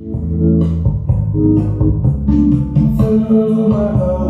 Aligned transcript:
Through 0.00 0.64
my 3.68 3.92
heart 3.98 4.29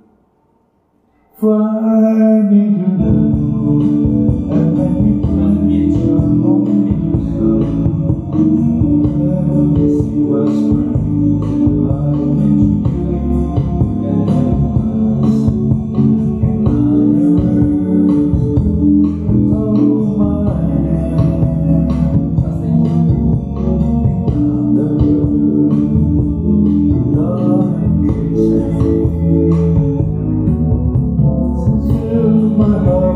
Fly 1.39 2.04
my 32.57 32.77
heart. 32.83 33.14